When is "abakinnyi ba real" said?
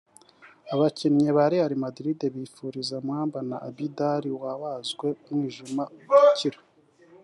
0.73-1.71